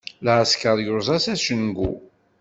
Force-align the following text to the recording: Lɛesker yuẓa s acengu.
Lɛesker 0.25 0.77
yuẓa 0.85 1.17
s 1.23 1.25
acengu. 1.33 1.91